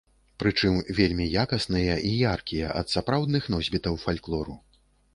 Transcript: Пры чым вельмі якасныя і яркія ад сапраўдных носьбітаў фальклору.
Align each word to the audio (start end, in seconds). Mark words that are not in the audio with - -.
Пры 0.43 0.53
чым 0.61 0.79
вельмі 0.99 1.27
якасныя 1.43 1.99
і 2.13 2.15
яркія 2.33 2.73
ад 2.83 2.87
сапраўдных 2.97 3.43
носьбітаў 3.59 4.03
фальклору. 4.09 4.63